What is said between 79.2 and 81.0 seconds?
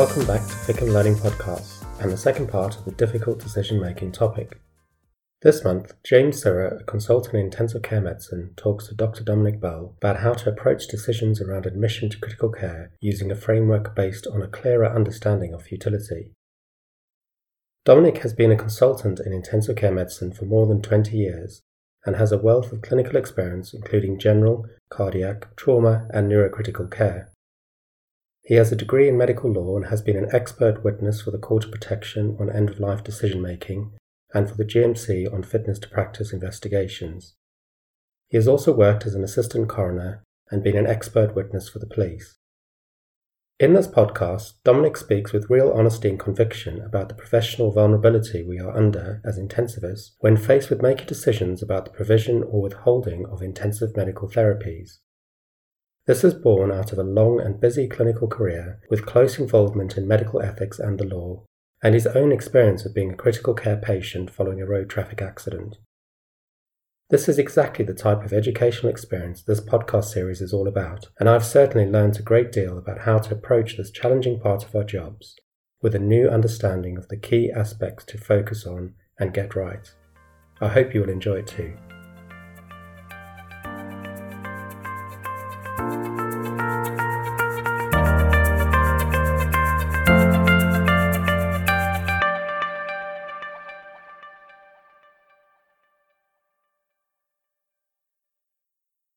and get right. I hope